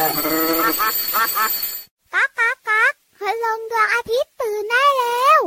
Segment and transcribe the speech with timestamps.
[0.00, 0.08] ก๊า
[2.26, 5.40] กก๊ากก๊ากพลงดวงอาทิตย์ตื่นได้แล้ว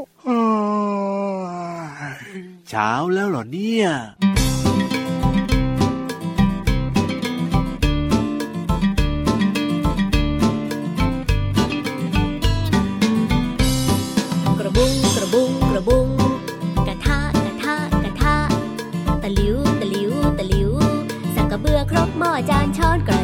[2.69, 3.85] เช้าแล้วเหรอเนี่ย
[14.59, 16.07] กระบุงกระบุงกระบุง
[16.87, 18.35] กระทะกระทะกระทะ
[19.23, 20.71] ตะหลิวตะหลิวตะหลิว
[21.35, 23.17] สักกระเบือครกหม้อจานช้อนกระชอนกระ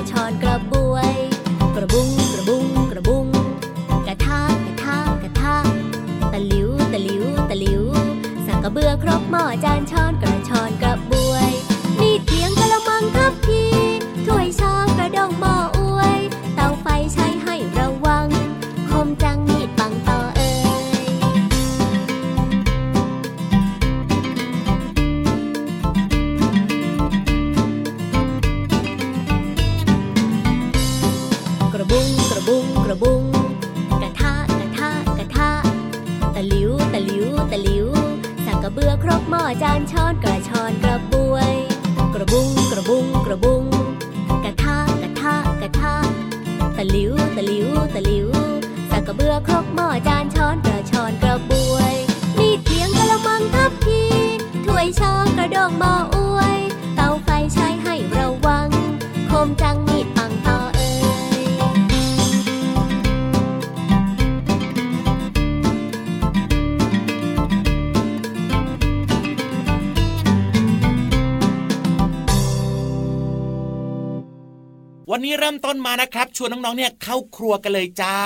[76.41, 78.17] ชวนน้องๆเนี่ยเข้าครัวกันเลยจ้า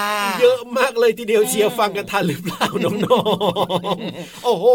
[0.41, 3.23] เยอะมากเลยทีเดียวเชียร์ฟังกันทันหรือเปล่าน้อ
[3.95, 4.65] งๆโอ้โห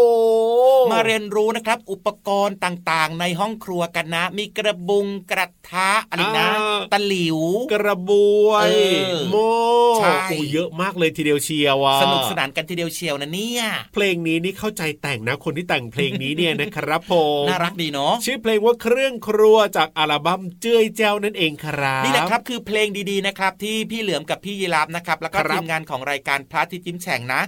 [0.91, 7.39] มาเรียนรู้นะครับ อุปกรณ์ต่างๆ ในห้องครัวกันนะ มีกระบุงกระทะอะไรนะอ่าตะหลิว
[7.73, 8.11] กระบ
[8.45, 8.75] วยเอ
[9.11, 9.49] อโม่
[9.97, 27.41] ใช่โอ้เยอะมากเลยทีเดียวเชียร์ว่ะสนุกสนานกันทีเดียวเชียวนะเนี่ยเพลงนี้นี่เข้าใจแต่งนะคนที่แต่งเพลงนี้เนี่ยนะครับผมน่ารักดีเนาะชื่อเพลงว่าเครื่องครัวจากอัลบั้มเจ้ยแจ้วนั่นเองครับนี่แหละครับคือเพลงดีๆนะครับที่พี่เหลือมกับพี่ยีราฟนะครับแล้วก็ครับทีมงานของรายการพระอาทิตย์ยิ้มแฉ่งนะ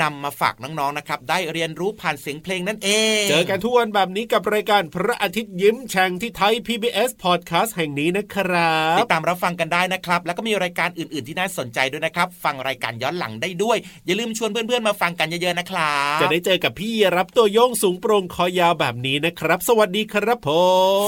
[0.00, 13.76] นำมาฝากน้องๆนะครับได้เรียนรู้ผ่านเสียงเพลงนั่นเอง เจอกันทุกวันแบบนี้กับรายการพระอาทิตย์ยิ้มแฉ่งที่ไทย PBS Podcast แห่งนี้นะครับติดตามรับฟังกันได้นะครับ แล้วก็มีรายการอื่นๆที่น่าสนใจด้วยนะครับฟังรายการย้อนหลังได้ด้วย
[14.06, 20.48] อย่าลืมชวนเพื่อนๆมาฟังกันเยอะๆนะครับจะได้เจอกับพี่รับตัวโยงสูงโปร่งคอยาวแบบนี้นะครับ สวัสดีครับผ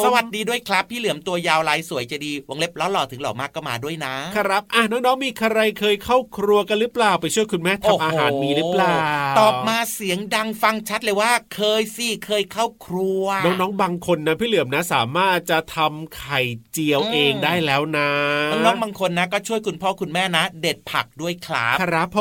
[0.00, 8.94] มสวัสดีด้วยครับ พี่เหลือมตัวยาวลายสวยจะดีวงเล็บล้อหล่อถึงหล่อมากก็มาด้วยนะครับอะน้องๆมีใครเคยเข้าครัวกันหรือเปล่าไปช่วยคุณแม่โอ้โหทำอาหารมีหรือเปล่า
[9.38, 16.40] ตอบมาเสียงดังฟังชัดเลยว่า เคยสิเคยเข้าครัว น้องๆบางคนนะพี่เหลือมนะสามารถจะทำไข่
[16.72, 18.08] เจียวอืมเองได้แล้วนะ
[18.52, 22.18] น้องๆบางคนนะ ก็ช่วยคุณพ่อคุณแม่นะ เด็ดผักด้วยครับครับผ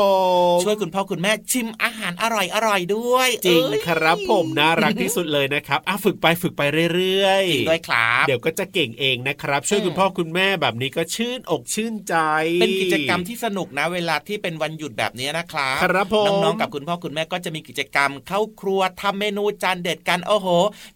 [0.56, 6.62] มช่วยคุณพ่อคุณแม่ชิมอาหารอร่อยอร่อยๆด้วย จริงเอ้ยครับผมน่ารักที่สุดเลยนะครับอะฝึกไปฝึกไป
[6.94, 12.14] เรื่อยจริงด้วยครับ เดี๋ยวก็จะเก่งเองนะครับ ช่วยอืมคุณพ่อคุณแม่แบบนี้ก็ชื่นอกชื่นใจ
[12.60, 20.46] เป็นกิจกรรมที่สนุกนะเวลาที่เป็นวันหยุดแบบนี้นะครับครับผมน้องๆกับคุณพ่อคุณแม่ก็จะมีกิจกรรมเข้าครัวทำเมนูจานเด็ดกันโอ้โห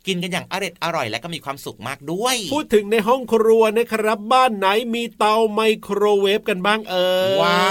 [0.06, 7.62] กินกันอย่างอร่อยอร่อยและก็มีความสุขมากด้วย พูดถึงในห้องครัวนะครับ บ้านไหนมีเตาไมโครเวฟกันบ้างเอ่ยว้า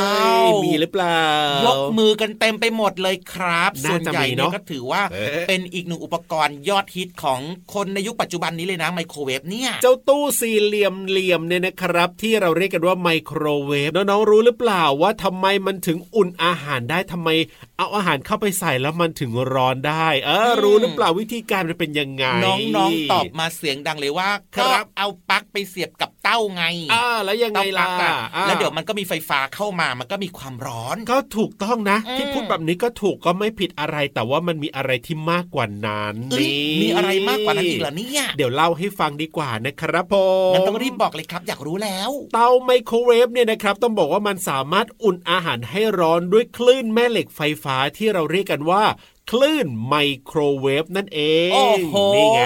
[0.43, 1.23] วมีหรือเปล่า
[1.65, 7.39] ยกมือกันเต็มไปหมดเลยครับน่าส่วนจะใหญ่มีเนี่ยเนอะก็ถือว่าเอ๊ะเป็นอีกหนึ่งอุปกรณ์ยอดฮิตของ
[7.73, 17.29] คนในยุคปัจจุบันนี้เลยนะไมโครเวฟเนี่ยเจ้าตู้สี่เหลี่ยมเหลี่ยมเนี่ยนะครับ ที่เราเรียกกันว่าไมโครเวฟน้องๆรู้หรือเปล่าว่าทำไมมันถึงอุ่นอาหารได้ทำไม
[17.77, 40.15] เอาอาหารเข้าไปใส่แล้วมันถึงร้อนได้ เอออมรู้หรือเปล่าวิธีการมันเป็นยังไง น้องๆตอบมาเสียงดังเลยว่าครัก็บเอาปลั๊กไปเสียบกับเต้าไงอ่าแล้วยังไงเต้าปล่ะลั๊กอะอ่าแล้วเดี๋ยวมันก็มีไฟฟ้าเข้ามามันก็มีความร้อน ก็ถูกต้องนะอืมที่พูดแบบนี้ก็ถูกก็ไม่ผิดอะไร แต่ว่ามันมีอะไรที่มากกว่านั้นเอ้ยนี่มีอะไรมากกว่านั้นอีกเหรอเนี่ยเดี๋ยวเล่าให้ฟังดีกว่านะครับผ
[40.51, 48.83] มงั้นต้องรีบบอกเลยครับอยากรู้แล้ว เตาไมโครเวฟเนี่ยนะครับ ต้องบอกว่ามันสามารถอุ่นอาหารให้ร้อนด้วยคลื่นแม่เหล็กไฟฟ้าที่เราเรียกกันว่า
[49.31, 52.41] คลื่นไมโครเวฟนั่นเองโอ้โหนี่ไง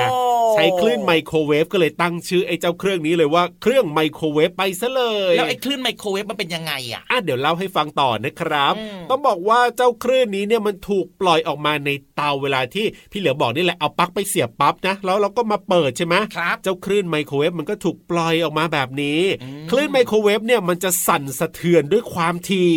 [0.53, 22.71] ใช้คลื่นไมโครเวฟก็เลยตั้งชื่อไอ้เจ้าเครื่องนี้เลยว่าเครื่องไมโครเวฟไปซะเลย แล้วไอ้คลื่นไมโครเวฟมันเป็นยังไงอะอะเดี๋ยวเล่าให้ฟังต่อนะครับอืมต้องบอกว่าเจ้าคลื่นนี้เนี่ยมันถูกปล่อยออกมาในเตาเวลาที่พี่เหลือบอกนี่แหละเอาปลั๊กไปเสียบปั๊บนะแล้วเราก็มาเปิดใช่ไหมครับเจ้าคลื่นไมโครเวฟมันก็ถูกปล่อยออกมาแบบนี้อืมคลื่นไมโครเวฟเนี่ยมันจะสั่นสะเทือนด้วยความถี่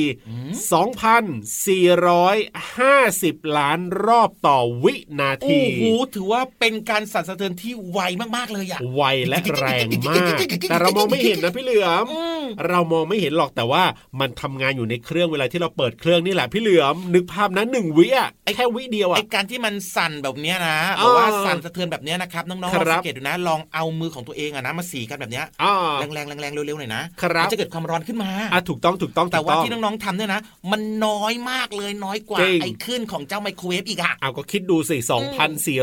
[1.98, 5.82] 2,450 ล้านรอบต่อวินาที โอ้โห
[6.14, 8.00] ถือว่าเป็นการสั่นสะเทือนที่ไว
[8.36, 10.38] มากๆเลยอะไวและแรงมาก
[10.70, 13.82] แต่เรามองไม่เห็นนะพี่เหลือมอืมเรามองไม่เห็นหรอกแต่ว่า
[14.20, 30.40] มันทำงานอยู่ในเครื่องเวลาที่เราเปิดเครื่องนี่แหละพี่เหลือม นึกภาพนะหนึ่งวิอะแค่วิเดียวไออะการที่มันสั่นแบบเนี้ยนะอ่าบอกว่าสั่นสะเทือนแบบเนี้ยนะครับน้องๆคลรัองบสังเกตดูนะ ลองเอามือของตัวเองอะนะมาสีกันแบบเนี้ยอ่าแรงๆแรงๆเร็วๆหน่อยนะครับมัจะเกิดความร้อนขึ้นมาอะถูกต้องถูกต้องแต่ว่าถูกองที่น้องๆทำเนี่ยนะ
[30.70, 34.96] มันน้อยมากเลยน้อยกว่าจริงไอ้คลื่นของเจ้าไมโครเวฟอีกอะเอาก็คิดดูสิ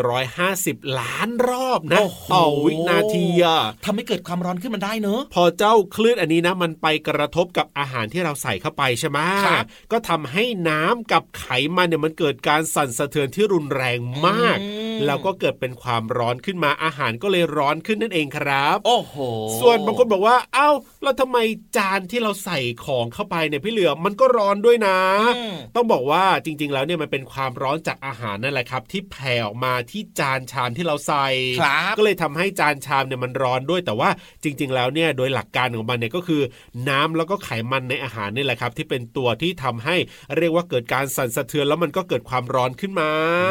[0.06, 11.46] 2,450 ล้านรอบนะโอ้โหต่อวินาทีอะทำให้เกิดความร้อนขึ้นมาได้เนอะพอเจ้าคลื่นอันนี้นะมันไปกระทบกับอาหารที่เราใส่เข้าไปใช่ไหมครับก็ทำให้น้ำกับไข
[11.76, 19.16] มันเนี่ยมันเกิดการสั่นสะเทือนที่รุนแรงมากอืม แล้วก็เกิดเป็นความร้อนขึ้นมาอาหารก็เลยร้อนขึ้นนั่นเองครับ โอ้โห
[19.62, 20.70] ส่วนบางคนบอกว่าเอ้า
[21.04, 21.38] แล้วทำไม
[21.78, 24.98] จานที่เราใส่ของเข้าไปเนี่ยพี่เหลือมมันก็ร้อนด้วยนะ
[25.38, 31.28] อืมต้องบอกว่าจริง ๆ แล้วเนี่ยมันเป็นความร้อนจากอาหารนั่นแหละครับ ที่แผ่ออกมาที่จานชามที่เราใส่
[31.62, 34.10] ครับก็เลยทำให้จานชามเนี่ยมันร้อนด้วยแต่ว่า
[34.44, 36.42] จริง ๆ แล้วเนี่ยโดยหลักการของมันเนี่ยก็คือ
[36.90, 39.96] น้ำแล้วก็ไขมันในอาหารนี่แหละครับ ที่เป็นตัวที่ทำให้
[40.38, 43.10] เรียกว่าเกิดการสั่นสะเทือนแล้วมันก็เกิดความร้อนขึ้นมา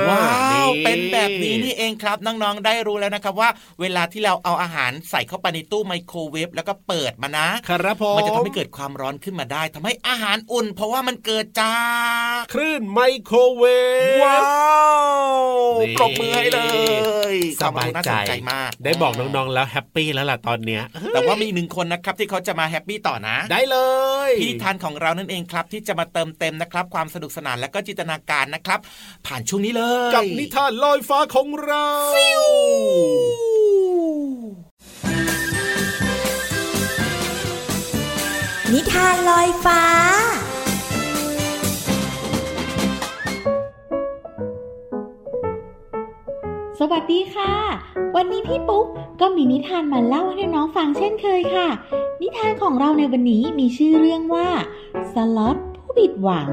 [0.08, 3.48] ว้าวนี่เป็นแบบนี้นี่เองครับน้องๆได้รู้แล้วนะครับว่า
[3.80, 11.76] เวลาที่เราเอาอาหารใส่เข้าไปในตู้ไมโครเวฟแล้วก็เปิดมานะครับผมมันจะทำให้เกิดความร้อนขึ้นมาได้ทำให้อาหารอุ่น เพราะว่ามันเกิดจา
[12.38, 13.64] กคลื่นไมโครเว
[14.18, 14.38] ฟว้า
[15.38, 15.44] ว
[15.80, 16.60] นี่ปรบมือให้เล
[17.32, 20.82] ยสบายความรู้น่าใจสนใจมาก ได้บอกน้องๆแล้ว happy แล้วล่ะตอนเนี้ย
[21.14, 23.76] แต่ว่ามีหนึ่งคนนะครับที่เขาจะมา happy ต่อนะ ได้เล
[24.28, 28.80] ยพี่นิทานของเรานั่นเองครับ ที่จะมาเติมเต็มนะครับ ความสนุกสนานและก็จินตนาการนะครับ
[29.26, 31.86] ผ่านช่วงนี้เลย กับนิทานลอยฟ้าของเรา
[38.72, 39.82] นิทานลอยฟ้า
[46.78, 47.52] สวัสดีค่ะ
[48.16, 48.86] วันนี้พี่ปุ๊ก
[49.20, 51.68] ก็มีนิทานมาเล่าให้น้องฟังเช่นเคยค่ะ
[52.22, 54.48] นิทานของเราในวันนี้มีชื่อเรื่องว่า
[55.12, 55.56] สล็อต
[55.96, 56.48] ผิดหวัง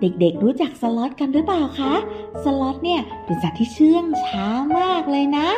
[0.00, 1.94] เด็กๆรู้จักสล็อตกันหรือเปล่าคะ
[2.44, 4.46] สล็อตเนี่ยเป็นสัตว์ที่เชื่องช้า
[4.78, 5.48] มากเลยนะ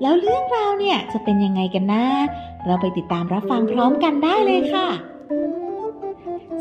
[0.00, 2.04] แล้วเรื่องราวเนี่ยจะเป็นยังไงกันนะ
[2.66, 4.88] เราไปติดตามรับฟังพร้อมกันได้เลยค่ะ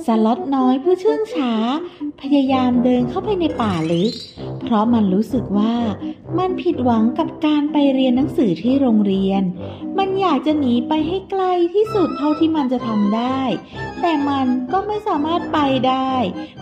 [0.05, 1.53] สล็อตน้อยผู้เชื่องช้า
[2.21, 4.13] พยายามเดินเข้าไปในป่าลึก
[4.61, 5.75] เพราะมันรู้สึกว่า
[6.37, 9.41] มันผิดหวังกับการไปเรียนหนังสือที่โรงเรียน
[9.97, 11.43] มันอยากจะหนีไปให้ไกล
[11.73, 13.41] ที่สุดเท่าที่มันจะทำได้
[14.01, 16.11] แต่มันก็ไม่สามารถไปได้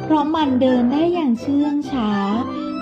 [0.03, 2.11] เพราะมันเดินได้อย่างเชื่องช้า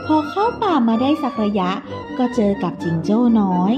[0.05, 1.71] พอเข้าป่ามาได้สักระยะ
[2.17, 3.73] ก็เจอกับจิงโจ้น้อย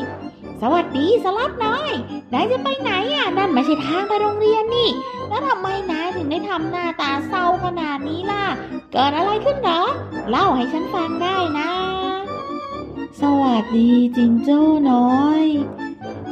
[0.61, 1.91] สวัสดีสล็อตน้อย
[2.33, 4.89] นายจะไปไหนอะ นั่นไม่ใช่ทางไปโรงเรียนนี่
[5.29, 8.45] แล้วทำไมนายถึงได้ทำหน้าตาเศร้าขนาดนี้ล่ะ
[8.91, 9.83] เกิดอะไรขึ้นเหรอ
[10.29, 11.71] เล่าให้ฉันฟังได้นะ
[13.21, 14.61] สวัสดีจิงโจ้
[14.91, 15.43] น้อย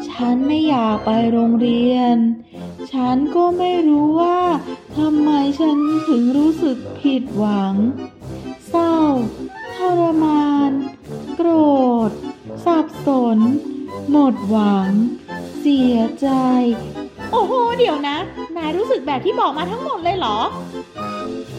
[0.10, 2.16] ฉันไม่อยากไปโรงเรียน
[2.92, 4.40] ฉันก็ไม่รู้ว่า
[4.98, 5.30] ทำไม
[5.60, 5.78] ฉัน
[6.08, 7.74] ถึงรู้สึกผิดหวัง
[8.70, 8.96] เศร้า
[9.76, 10.72] ทรมาน
[11.36, 11.50] โกร
[12.10, 12.12] ธ
[12.66, 13.40] สับสน
[14.12, 14.92] หมดหวัง
[15.60, 16.28] เสียใจ
[17.32, 18.18] โอ้โห เดี๋ยวนะ
[18.58, 20.38] นายรู้สึกแบบที่บอกมาทั้งหมดเลยเหรอ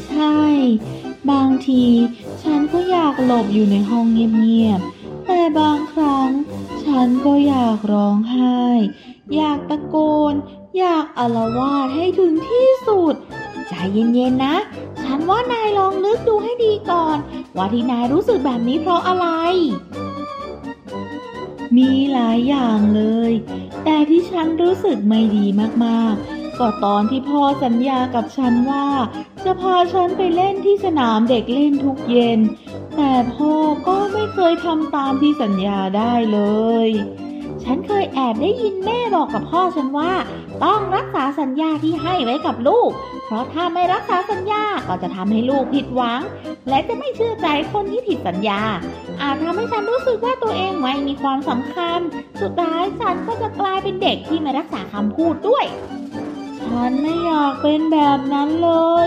[0.09, 0.41] ใช่
[1.31, 1.85] บางที
[2.43, 6.31] ฉันก็อยากหลบอยู่ในห้องเงียบๆ แต่บางครั้ง
[6.85, 8.63] ฉันก็อยากร้องไห้
[9.37, 9.97] อยากตะโก
[10.33, 10.35] น
[10.79, 13.15] อยากอลวาดให้ถึงที่สุด
[13.69, 14.57] ใจเย็นๆนะ
[15.03, 17.17] ฉันว่านายลองนึกดูให้ดีก่อน
[17.57, 19.27] ว่าที่นายรู้สึกแบบนี้เพราะอะไร
[21.77, 23.33] มีหลายอย่างเลย
[23.85, 25.47] แต่ที่ฉันรู้สึกไม่ดี
[25.85, 28.87] มากๆ ก็ตอนที่พ่อสัญญากับฉันว่า
[29.45, 32.41] จะพาฉันไปเล่นที่สนามเด็กเล่นทุกเย็น
[32.97, 33.53] แต่พ่อ
[33.89, 36.41] ก็ไม่เคยทำตามที่สัญญาได้เล
[36.87, 36.89] ย
[37.65, 40.13] ฉันเคยแอบได้ยินแม่บอกกับพ่อฉันว่า
[40.65, 42.91] ต้องรักษาสัญญาที่ให้ไว้กับลูก
[43.25, 46.21] เพราะถ้าไม่รักษาสัญญาก็จะทำให้ลูกผิดหวัง
[46.69, 48.61] และจะไม่เชื่อใจคนที่ผิดสัญญา
[49.23, 51.99] อาจทำให้ฉันรู้สึกว่าตัวเองไม่มีความสำคัญ
[52.41, 55.65] สุดท้ายฉันก็จะกลายเป็นเด็กที่ไม่รักษาคำพูดด้วย
[56.61, 58.71] ฉันไม่อยากเป็นแบบนั้นเล
[59.05, 59.07] ย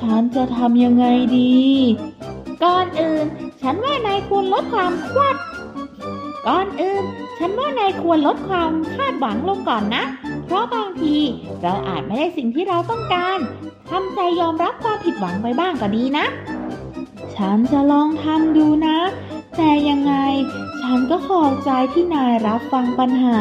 [0.00, 1.06] ฉันจะทำยังไง
[1.38, 1.62] ดี
[2.64, 3.26] ก่อนอื่น
[3.62, 5.36] ฉันว่านายควรลดความคาด
[6.46, 7.04] ก่อนอื่น
[7.38, 10.04] ฉันว่านายควรลดความคาดหวังลงก่อนนะ
[10.46, 11.16] เพราะบางที
[11.62, 13.38] เราอาจไม่ได้สิ่งที่เราต้องการ
[13.90, 16.26] ทำใจยอมรับความผิดหวังไปบ้างก็ดีนะ
[17.36, 18.96] ฉันจะลองทำดูนะ
[19.60, 20.14] แต่ยังไง
[20.82, 23.38] ฉันก็ขอบใจที่นายรับฟังปัญหา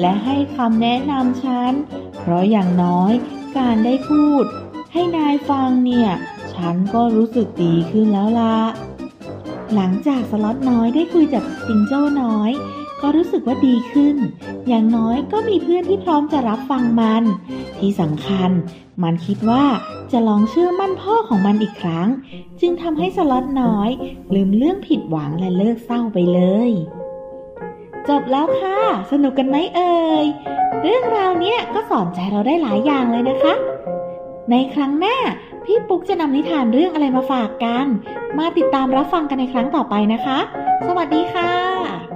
[0.00, 1.72] และให้คำแนะนำฉัน
[2.18, 3.12] เพราะอย่างน้อย
[3.58, 4.44] การได้พูด
[4.92, 6.10] ให้นายฟังเนี่ย
[6.54, 8.58] ฉันก็รู้สึกดีขึ้นแล้วล่ะ
[9.74, 12.50] หลังจากสล็อตน้อยได้คุยกับจิงโจ้น้อย
[13.02, 14.16] ก็รู้สึกว่าดีขึ้น
[14.68, 17.22] อย่างน้อยก็มีเพื่อนที่พร้อมจะรับฟังมัน
[17.80, 18.50] ที่สำคัญ
[19.02, 19.64] มันคิดว่า
[20.12, 22.08] จะลองเชื่อมั่นพ่อของมันอีกครั้ง
[22.60, 23.90] จึงทำให้สล็อตน้อย
[24.34, 26.70] ลืมเรื่องผิดหวังและเลิกเศร้าไปเลย
[28.08, 28.80] จบแล้วค่ะ
[29.12, 30.26] สนุกกันไหมเอ่ย
[30.82, 33.54] เรื่องราวเนี้ยก็สอนใจเราได้หลายอย่างเลยนะคะ
[34.50, 35.16] ในครั้งหน้า
[35.64, 37.86] พี่ปุ๊กจะนำนิทานเรื่องอะไรมาฝากกัน
[38.38, 40.38] มาติดตามรับฟังกันในครั้งต่อไปนะคะ
[40.86, 42.15] สวัสดีค่ะ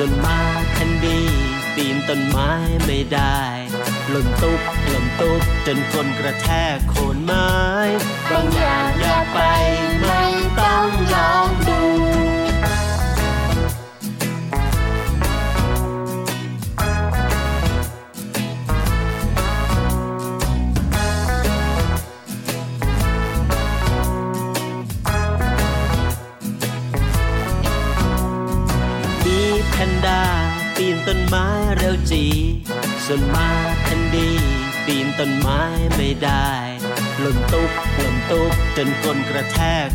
[0.00, 0.40] ส่วนมา
[0.72, 1.20] แคนดี
[1.74, 2.50] ปีนต้นไม้
[2.84, 3.40] ไม่ได้
[4.10, 7.50] หล่นตุ๊บหล่นตุ๊บจนคนกระแทกโคนไม้
[8.30, 9.38] บางอย่างอยากไป
[10.06, 10.24] ไม่
[10.60, 11.80] ต้องลองดู
[38.86, 39.88] นก้นกระแทก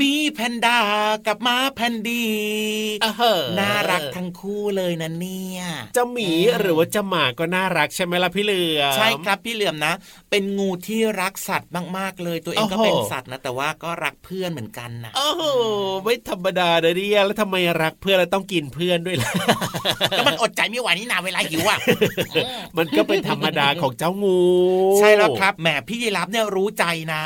[0.00, 0.78] มีแพนด้า
[1.26, 2.24] กับม้าแพนดี
[3.04, 5.62] อะเฮ้อน่ารักทั้งคู่เลยนะเนี่ย
[5.94, 6.30] เจ้าหมี
[6.60, 9.92] หรือว่าเจ้าหมาก็น่ารักใช่ไหมล่ะพี่เหลือมใช่ครับพี่เหลือมนะ
[10.30, 15.42] เป็นงูที่รักสัตว์มากๆเลย ตัวเองก็โอ้โหเป็นสัตว์นะ แต่ว่าก็รักเพื่อนเหมือนกันนะโอ้โห
[16.02, 19.32] ไม่ธรรมดาเลยเนี่ยแล้วทำไมรักเพื่อนแล้วต้องกินเพื่อนด้วยล่ะ
[20.18, 21.78] ก็มันอดใจไม่ไหวนี่นาเวลาหิวอะ
[22.78, 24.40] มันก็เป็นธรรมดาของเจ้างู
[24.98, 27.22] ใช่แล้วครับแหมพี่ยีรับเนี่ยรู้ใจนะ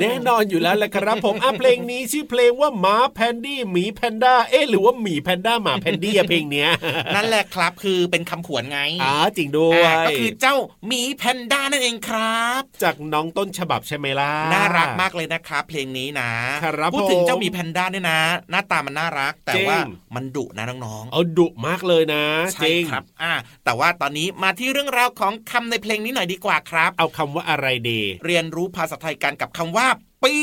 [0.00, 6.70] แน่นอนอยู่แล้วแหละครับผมอะเพลงนี้ชื่อเพลงว่าหมาแพนดี้หมีแพนด้าเอ๊ะหรือว่าหมีแพนด้าหมาแพนดี้อะเพลงเนี้ย
[7.14, 10.54] นั่นแหละครับคือเป็นคำขวัญไงอ๋อจริงด้วยอ่าก็คือเจ้า
[10.86, 16.30] หมีแพนด้านั่นเองครับ จากน้องต้นฉบับใช่ไหมล่ะน่ารักมากเลยนะครับเพลงนี้นะ
[16.64, 18.20] ครับพูดถึงผมเจ้าหมีแพนด้าเนี่ยนะ
[18.50, 19.80] หน้าตามันน่ารัก แต่จริงว่า
[20.14, 23.32] มันดุนะน้องๆเอาดุมากเลยนะใช่จริงครับอ่า
[23.64, 29.86] แต่ว่าตอนนี้มาที่เรื่องราวของคำในเพลงนี้หน่อยดีกว่าครับ เอาคำว่าอะไรดี เรียนรู้ภาษาไทยกันกับคำว่า
[30.24, 30.38] ปี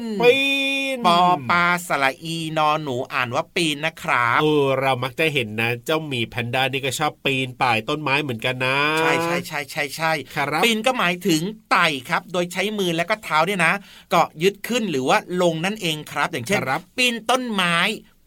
[0.00, 0.38] นปี
[0.96, 1.18] นปอ
[1.50, 11.40] ปลาสระอีนอหนูอ่านว่าปีนนะครับเออเรามักจะเห็นนะ เจ้าหมีแพนด้านี่ก็ชอบปีนป่ายต้นไม้เหมือนกันนะ ใช่ใช่ใช่ใช่ใช่ครับปีนก็หมายถึง
[11.70, 13.72] ไต่ครับ โดยใช้มือและก็เท้าเนี่ยนะ
[14.10, 17.76] เกาะยึดขึ้นหรือว่าลงนั่นเองครับ อย่างเช่นครับปีนต้นไม้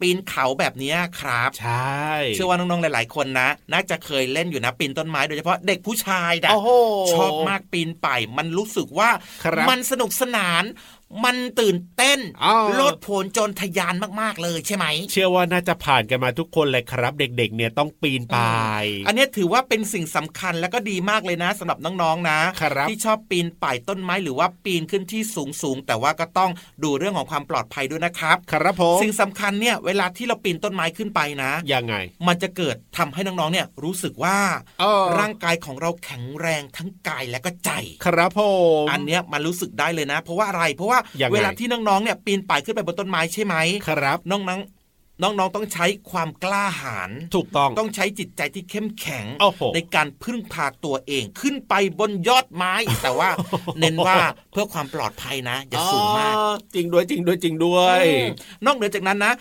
[0.00, 6.70] ปีนเขาแบบเนี้ยครับ ใช่เชื่อว่าน้องๆหลาย ๆ คนนะ น่าจะเคยเล่นอยู่นะปีนต้นไม้โดยเฉพาะเด็กผู้ชายนะโอ้โห
[7.14, 9.10] ชอบมากปีนป่ายมันรู้สึกว่า
[9.44, 10.64] ครับมันสนุกสนาน
[11.24, 25.22] มันตื่นเต้นอ้าวโลดโผนจนทะยานมากๆเลยใช่ไหม เชื่อว่าน่าจะผ่านกันมาทุกคนเลยครับ เด็ก ๆ เนี่ยต้องปีนป่ายอันเนี้ยถือว่าเป็นสิ่งสำคัญและก็ดีมากเลยนะสำหรับน้องๆนะครับที่ชอบปีนป่ายต้นไม้หรือว่าปีนขึ้นที่
[25.62, 26.50] สูงๆแต่ว่าก็ต้อง
[26.84, 31.94] ดูเรื่องของความปลอดภัยด้วยนะครับ ครับผมสิ่งสำคัญเนี่ยเวลาที่เราปีนต้นไม้ขึ้นไปนะยังไง
[32.26, 34.38] มันจะเกิดทำให้น้องๆเนี่ยรู้สึกว่า
[34.80, 37.70] เออร่างกายของเราแข็งแรงทั้งกายและก็ใจ
[38.04, 38.40] ครับผ
[38.82, 43.54] มอันเนี้ยมันรู้สึกได้เลยนะ เพราะว่าอะไรเพราะว่ายังไงเวลาที่น้องๆเนี่ยปีนป่ายขึ้นไปบนต้นไม้ใช่ไหม
[43.88, 44.78] ครับน้องๆ
[45.22, 53.28] น้องๆ ต้องใช้ความกล้าหาญถูกต้องต้องใช้จิตใจที่เข้มแข็งโอ้โหในการพึ่งพาตัวเองขึ้นไปบนยอดไม้ แต่ว่า
[53.78, 54.16] เน้นว่า
[54.52, 58.26] เพื่อความปลอดภัยนะ อย่าสูงมากอ๋อจริงด้วยจริงด้วยจริงด้วยอืม
[58.66, 59.32] นอกเหนือจากนั้นนะ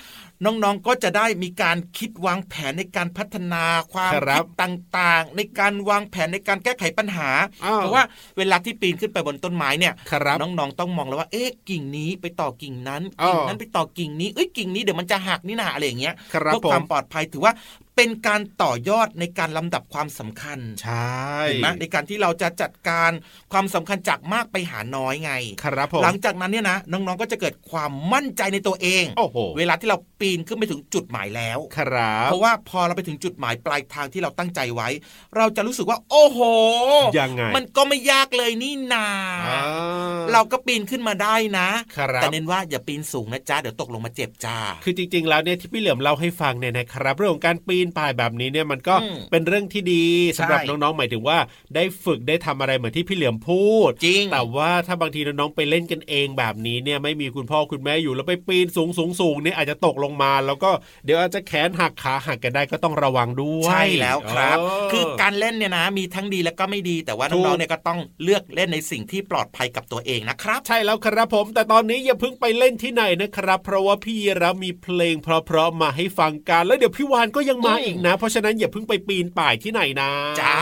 [0.43, 3.63] น้องๆก็จะได้มีการคิดวางแผนในการพัฒนา
[3.93, 7.29] ความครับคิดต่างๆ ในการวางแผนในการแก้ไขปัญหา
[7.65, 8.03] อ้าวเพราะว่า
[8.37, 17.53] เวลาที่ปีนขึ้นไปบนต้นไม้เนี่ยครับน้องๆต้องมองแล้วว่าเอ๊ะกิ่งนี้ไปต่อกิ่งนั้นอ้าวกิ่งนั้นไปต่อกิ่งนี้เอ้ยกิ่งนี้เดี๋ยวมันจะหักนี่นาอะไรอย่างเงี้ยครับเพื่อความผมปลอดภัยถือว่า
[17.97, 23.11] เป็นการต่อยอดในการลำดับความสำคัญ ใช่เห็นไหมในการที่เราจะจัดการ
[23.53, 25.31] ความสำคัญจากมากไปหาน้อยไง
[25.63, 34.89] ครับผมหลังจากนั้นเนี่ยนะน้องๆก็จะเกิดความมั่นใจในตัวเอง โอ้โห เวลาที่เราปีนขึ้นไปถึงจุดหมายแล้ว ครับ เพราะว่าพอเราไปถึงจุดหมายปลายทางที่เราตั้งใจไว้
[35.37, 36.39] เราจะรู้สึกว่า โอ้โห
[37.19, 39.07] ยังไง มันก็ไม่ยากเลยนี่นา
[39.47, 39.61] อ่า
[40.33, 50.05] เราก็ปีนขึ้นมาได้นะครับแต่เน้นว่าอย่าปีนสูงนะจ๊ะเดี๋ยวตกลงมาเจ็บจ้า คือจริงๆแล้วเนี่ยที่พี่เหลือมเล่าให้ฟังเนี่ยนะครับเรื่องของการปีนป่ายแบบนี้เนี่ยมันก็อืมเป็นเรื่องที่ดี
[50.37, 51.37] สำหรับใช่น้องๆหมายถึงว่า
[51.75, 60.71] ได้ฝึกได้ทำอะไรเหมือนที่พี่เหลือมพูดจริงแต่ว่าถ้าบางทีน้องๆไปเล่นกันเองแบบนี้เนี่ยไม่มีคุณพ่อคุณแม่อยู่แล้วไปปีนสูงสูงสูงเนี่ยอาจจะตกลงมา แล้วก็
[61.05, 64.57] เดี๋ยวอาจจะแขนหักขาหักกันได้ก็ต้องระวังด้วยใช่แล้วครับ
[64.89, 80.09] เคือการเล่นเนี่ยนะ มีทั้งดีและก็ไม่ดี แต่ว่าถูน้อกงๆเนี่ยก็ต้องเลือกเล่นในสิ่งที่ปลอดภัยกับตัวเองนะครับ ใช่แล้วครับผม แต่ตอนนี้อย่าเพิ่งไปเล่นที่ไหนนะครับ เพราะว่าพี่ยีรับมีเพลงเพราะๆมาให้ฟังกัน แล้วเดี๋ยวพี่วานก็ยังมาอีกนะ เพราะฉะนั้นอย่าเพิ่งไปปีนป่ายที่ไหนนะ
[80.41, 80.55] จ้า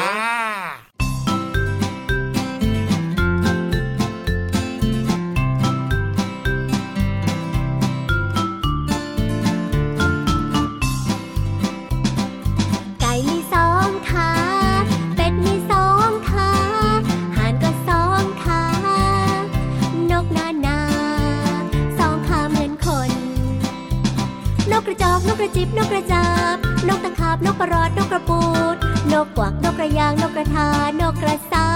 [25.46, 26.55] ระจอกนกกระจิบนกกระจาบ
[26.88, 28.42] นกตะขาบนกกระรอดนกกระปู
[28.74, 28.75] ด
[29.14, 30.68] นกกวักนกกระยางนกกระทา
[31.01, 31.68] นกกระสา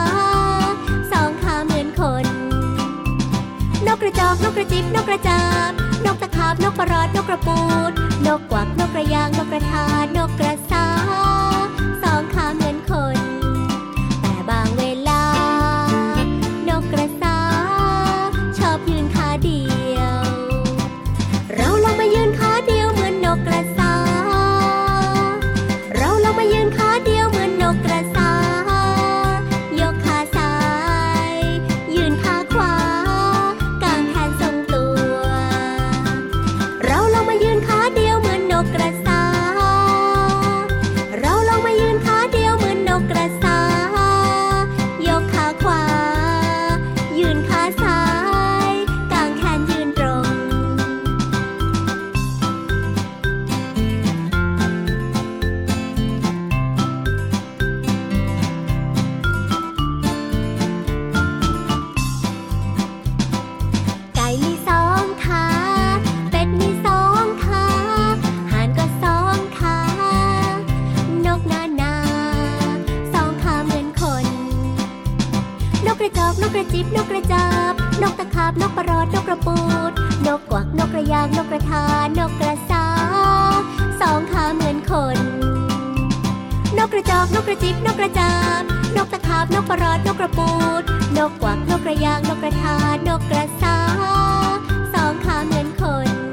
[1.12, 2.26] สองขาเหมือนคน
[3.88, 5.72] นกกระจอกนกกระจิบนกกระจาบ
[6.06, 7.92] นกตะขาบนกกระรอดนกกระปูด
[8.26, 9.86] นกกวักนกกระยางนกกระทา
[10.18, 10.86] นกกระสา
[12.04, 13.19] สองขาเหมือนคน
[76.70, 79.58] นกกระจิบนกกระจาบ นกตะขาบนกประรอดนกกระปู
[79.90, 79.92] ด
[80.28, 81.84] นกกวักนกกระยางนกกระทา
[82.20, 82.86] นกกระสา
[84.02, 85.18] สองขาเหมือนคน
[86.78, 88.62] นกกระจอกนกกระจิบนกกระจาบ
[88.96, 90.52] นกตะขาบนกประรอดนกกระปู
[90.82, 90.84] ด
[91.18, 92.76] นกกวักนกกระยางนกกระทา
[93.08, 93.78] นกกระสา
[94.94, 96.29] สองขาเหมือนคน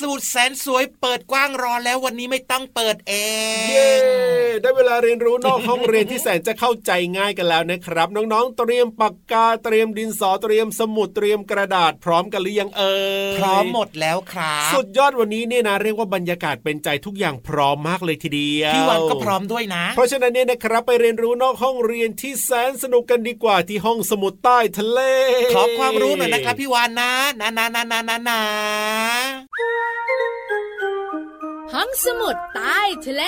[0.00, 3.14] สมุดแสนสวยเปิดกว้างรอแล้ววันนี้ไม่ต้องเปิดเอ
[3.64, 3.92] งเย้
[4.62, 12.96] ได้เวลาเรียนรู้นอกห้องเรียนที่แสนจะเข้าใจง่ายกันแล้วนะครับ น้องๆ เตรียมปากกาเตรียมดินสอเตรียมสมุดเตรียมกระดาษพร้อมกันหรือยังเอ่
[13.34, 25.00] ยพร้อมหมดแล้วครับสุดยอดวันนี้เนี่ยนะเรียกว่าบรรยากาศเป็นใจทุกอย่างพร้อมมากเลยทีเดียวพี่วันก็พร้อมด้วยนะ เพราะฉะนั้นเนี่ยนะครับไปเรียนรู้นอกห้องเรียนที่แสนสนุกกันดีกว่าที่ห้องสมุดใต้ทะเล
[25.54, 28.40] ขอความรู้หน่อยนะครับพี่วานนะนะนะนะนะนะนะ
[31.72, 33.22] ห้องสมุดใต้ทะเล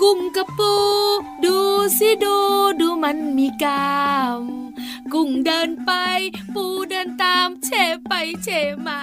[0.00, 0.74] กุ้งกระปู
[1.44, 1.56] ดู
[1.98, 2.36] สิดู
[2.80, 3.90] ดูมันมีกา
[4.38, 4.65] ม
[5.18, 5.92] กุ้งเดินไป
[6.54, 7.70] ปูเดินตามเช
[8.08, 8.48] ไปเช
[8.86, 9.00] มา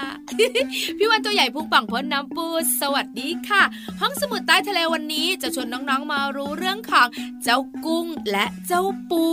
[0.98, 2.48] พี่วันตัวใหญ่พุงป่องพ้นน้ำปู
[2.82, 3.64] สวัสดีค่ะ
[4.02, 7.08] ห้องสมุดใต้ทะเลวันนี้จะชวนน้องๆมารู้เรื่องของ
[7.44, 9.26] เจ้ากุ้งและเจ้าปู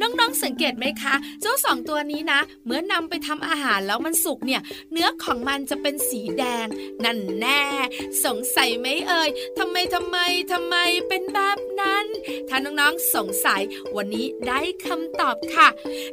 [0.00, 4.60] น้องๆสังเกตไหมคะ เจ้าสองตัวนี้นะ เมื่อนำไปทำอาหารแล้วมันสุกเนี่ย
[4.92, 6.66] เนื้อของมันจะเป็นสีแดง
[7.04, 7.62] นั่นแน่
[8.24, 10.16] สงสัยไหมเอ่ยทำไมทำไม
[10.52, 10.76] ทำไม
[11.08, 12.06] เป็นแบบนั้น
[12.48, 13.62] ถ้าน้องๆสงสัย
[13.96, 15.68] วันนี้ได้คำตอบค่ะ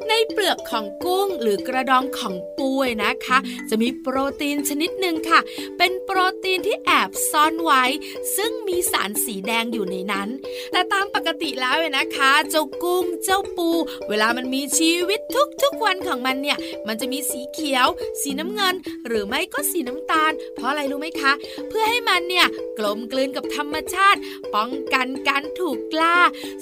[0.09, 2.69] ในเปลือกของกุ้งหรือกระดองของปู
[3.03, 3.37] นะคะ
[3.69, 5.39] จะมีโปรตีนชนิดหนึ่งค่ะ
[5.77, 7.83] เป็นโปรตีนที่แอบซ่อนไว้
[8.35, 10.29] ซึ่งมีสารสีแดงอยู่ในนั้น
[10.71, 13.69] แต่ตามปกติแล้วเนี่ยนะคะ เจ้ากุ้งเจ้าปู
[14.09, 15.19] เวลามันมีชีวิต
[15.61, 17.87] ทุกๆวันของมันเนี่ย มันจะมีสีเขียว
[18.21, 18.75] สีน้ำเงิน
[19.07, 21.33] หรือไม่ก็สีน้ำตาล เพราะอะไรรู้ไหมคะ
[21.69, 24.19] เพื่อให้มันเนี่ยกลมกลืนกับธรรมชาติ
[24.55, 26.17] ป้องกันการถูกกล้า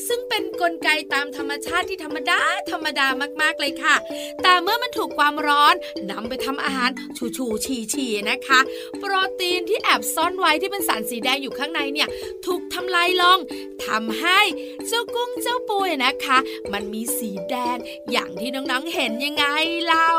[0.07, 2.39] ซึ่งเป็นนกลไกตามธรรมชาติที่ธรรมดา
[2.71, 3.07] ธรรมดา
[3.41, 3.95] มากๆเลยค่ะ
[4.43, 5.75] แต่เมื่อมันถูกความร้อน
[6.11, 8.59] นำไปทำอาหารชูชูชีชีนะคะ
[8.97, 12.07] โปรตีนที่แอบซ่อนไว้ที่เป็นสารสีแดงอยู่ข้างในเนี่ย
[12.45, 13.39] ถูกทำลายลง
[13.85, 14.39] ทำให้
[14.87, 16.37] เจ้ากุ้งเจ้าปูนะคะ
[16.73, 17.77] มันมีสีแดง
[18.11, 19.45] อย่างที่น้องๆเห็นยังไง
[19.85, 20.11] เล่า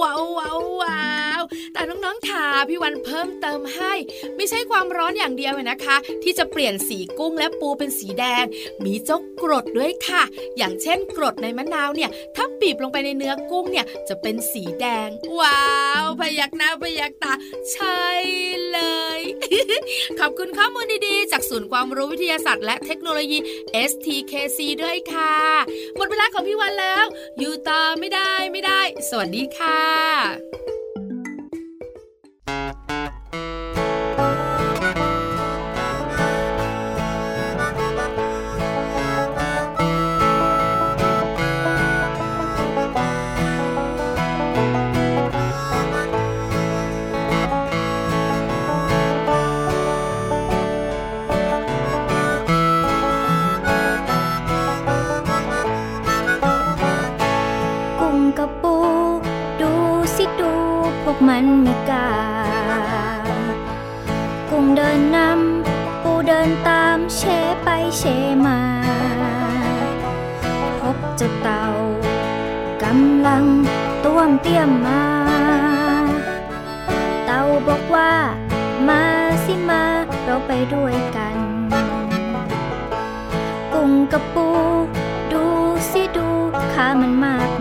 [0.00, 1.06] ว้าวว้าวว้า
[1.40, 3.92] วแต่น้องๆค่ะพี่วันเพิ่มเติมให้
[4.36, 8.44] ไม่ใช่ความร้อนอย่างเดียวนะคะ ที่จะเปลี่ยนสีกุ้งและปูเป็นสีแดง
[8.84, 10.22] มีเจ้ากรดด้วยค่ะ
[10.56, 15.08] อย่างเช่นกรดในมะนาวเนี่ยถ้า้าบีบลงไปในเนื้อกุ้งเนี่ยจะเป็นสีแดง
[15.40, 15.64] ว้า
[16.02, 17.32] ว พยักหน้าพยักตา
[17.72, 18.02] ใช่
[18.72, 18.80] เล
[19.18, 19.20] ย
[20.18, 23.38] ขอบคุณข้อมูลดีๆ จากศูนย์ความรู้วิทยาศาสตร์และเทคโนโลยี
[23.90, 25.36] STKC ด้วยค่ะ
[25.96, 27.04] หมดเวลาของพี่วันแล้ว
[27.38, 75.04] อยู่ต่อไม่ได้ไม่ได้ สวัสดีค่ะียมมา
[77.26, 78.12] เต่าบอกว่า
[78.88, 79.02] มา
[79.44, 79.82] สิมา
[80.24, 81.36] เราไปด้วยกัน
[83.72, 84.48] กุ้งกับปู
[85.32, 85.44] ดู
[85.90, 86.28] สิดู
[86.72, 87.51] ข้ามันมาก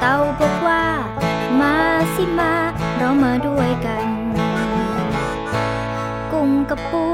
[0.00, 0.84] เต่าบอกว่า
[1.60, 1.74] มา
[2.14, 2.52] สิมา
[2.96, 4.06] เรามาด้วยกัน
[6.32, 7.04] กุ้งกับปู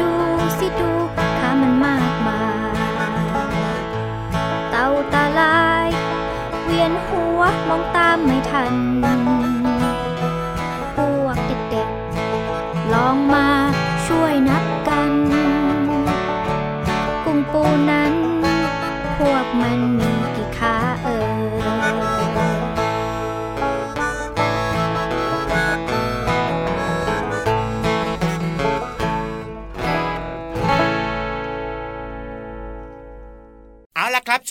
[0.00, 0.10] ดู
[0.58, 0.90] สิดู
[1.38, 2.74] ข้ามันมากมาย
[4.70, 5.88] เต่าตาลาย
[6.64, 8.74] เวียนหัวมองตามไม่ทัน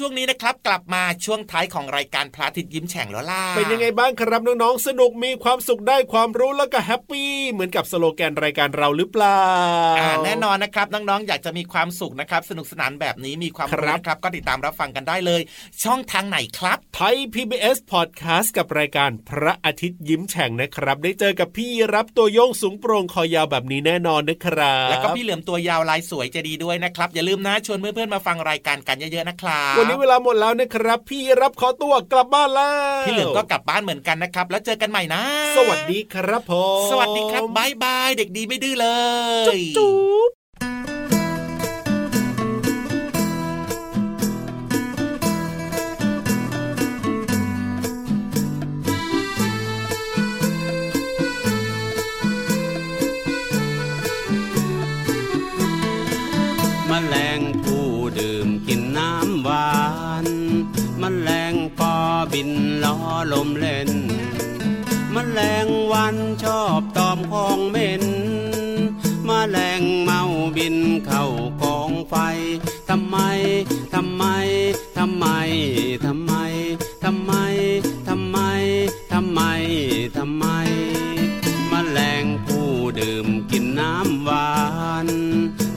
[0.10, 9.42] วงนี้นะครับกลับมาช่วงท้ายของรายการพระอาทิตย์ยิ้มแฉ่งแล้วล่ะเป็นยังไงบ้างครับน้องๆสนุกมีความสุขได้ความรู้แล้วก็แฮปปี้เหมือนกับสโลแกนรายการเราหรือเปล่า
[10.00, 15.42] อ่าแน่นอนนะครับน้องๆอยากจะมีความสุขนะครับสนุกสนานแบบนี้มีความครัรู้บนะครับก็ติดตามรับฟังกันได้เลย
[15.84, 35.22] ช่องทางไหนครับไทย PBS Podcast กับรายการพระอาทิตย์ยิ้มแฉ่งนะครับ ได้เจอกับพี่รับตัวโยงสูงโปร่งคอยาวแบบนี้แน่นอนนะครับแล้วก็พี่เหลือมตัวยาวลายสวยใจะดีด้วยนะครับอย่าลืมนะชวนเพื่อนๆมาฟังรายการกันเยอะๆนะครับวันนี้เวลาหมดแล้วนะครับ พี่รับขอตัวกลับบ้านแล้วพี่เหลือมก็กลับบ้านเหมือนกันนะครับ แล้วเจอกันใหม่นะ
[35.58, 38.88] สวัสดีครับผม สวัสดีครับบายบาย เด็กดีไม่ดื้อเล
[39.44, 40.39] ย จุ๊บจุ๊บ
[63.34, 63.90] ลมเล่น
[65.14, 68.04] มแมลงวันชอบตอมของเหม็น
[69.28, 70.22] มแมลงเมา
[70.58, 71.26] บินเข้า
[71.62, 72.16] กองไฟ
[72.90, 73.18] ทำไม
[73.94, 74.24] ทำไม
[74.98, 75.26] ทำไม
[76.06, 76.32] ทำไม
[77.06, 77.32] ทำไม
[78.08, 78.38] ทำไม
[79.12, 79.42] ทำไม
[80.18, 80.46] ทำไม
[81.72, 84.52] มแมลงผู้ดื่มกินน้ำหวา
[85.06, 85.08] น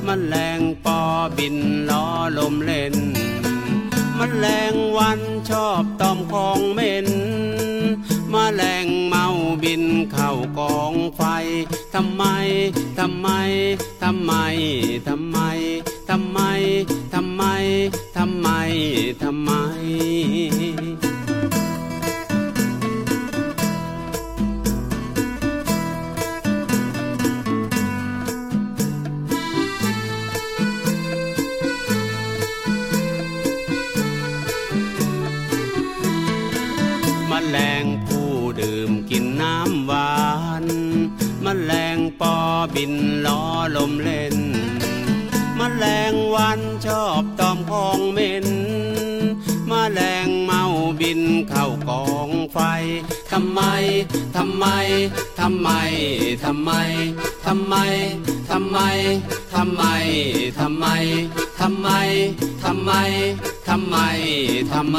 [0.06, 1.00] มแมลงปอ
[1.38, 1.56] บิน
[1.90, 2.06] ล้อ
[2.38, 2.96] ลมเล่น
[4.40, 7.08] แมลงวันชอบตอมของเหม็น
[8.32, 9.26] มแมลงเมา
[9.62, 11.22] บินเข้ากองไฟ
[11.94, 12.24] ทำไม
[12.98, 13.28] ทำไม
[14.02, 14.32] ทำไม
[15.28, 15.58] ทำไม
[16.10, 16.38] ทำไม
[17.12, 17.42] ทำไม
[18.14, 18.48] ทำไม
[19.22, 19.52] ทำไม
[21.10, 21.11] ม
[39.14, 40.12] กินน้ำหวา
[40.64, 40.66] น
[41.44, 42.34] มแมลงปอ
[42.74, 42.94] บิน
[43.26, 43.42] ล้อ
[43.76, 44.36] ลมเล่น
[45.58, 48.46] มแมลงวันชอบตอมของเหม็น
[49.70, 50.62] มแมลงเมา
[51.00, 52.58] บินเข้ากองไฟ
[53.32, 53.60] ทำไม
[54.36, 54.66] ทำไม
[55.40, 55.70] ทำไม
[56.26, 56.54] ทำ
[57.68, 57.80] ไม
[58.42, 58.80] ทำไม
[59.52, 59.84] ทำไม
[60.60, 60.84] ทำไม
[61.60, 61.90] ทำไม
[62.60, 62.92] ทำไม ทำไม
[63.68, 63.96] ทำไม
[64.72, 64.98] ทำไม